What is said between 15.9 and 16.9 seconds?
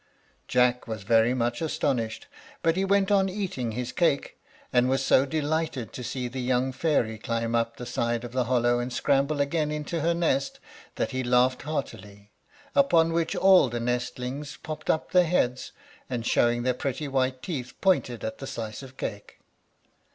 and, showing their